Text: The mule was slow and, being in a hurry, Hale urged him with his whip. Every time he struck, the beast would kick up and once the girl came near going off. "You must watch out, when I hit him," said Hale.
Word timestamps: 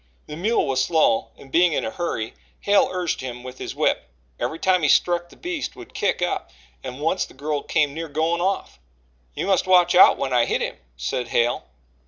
The 0.25 0.35
mule 0.35 0.65
was 0.65 0.83
slow 0.83 1.29
and, 1.37 1.51
being 1.51 1.73
in 1.73 1.85
a 1.85 1.91
hurry, 1.91 2.33
Hale 2.61 2.89
urged 2.91 3.21
him 3.21 3.43
with 3.43 3.59
his 3.59 3.75
whip. 3.75 4.09
Every 4.39 4.57
time 4.57 4.81
he 4.81 4.89
struck, 4.89 5.29
the 5.29 5.35
beast 5.35 5.75
would 5.75 5.93
kick 5.93 6.23
up 6.23 6.49
and 6.83 6.99
once 6.99 7.23
the 7.27 7.35
girl 7.35 7.61
came 7.61 7.93
near 7.93 8.07
going 8.07 8.41
off. 8.41 8.79
"You 9.35 9.45
must 9.45 9.67
watch 9.67 9.93
out, 9.93 10.17
when 10.17 10.33
I 10.33 10.45
hit 10.45 10.61
him," 10.61 10.77
said 10.97 11.27
Hale. 11.27 11.67